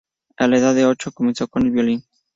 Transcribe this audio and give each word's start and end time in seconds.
A 0.37 0.47
la 0.47 0.57
edad 0.57 0.73
de 0.73 0.87
ocho 0.87 1.11
comenzó 1.11 1.47
con 1.47 1.61
el 1.63 1.71
violín. 1.71 2.03